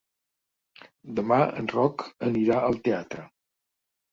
[1.19, 3.29] Demà en Roc anirà al teatre.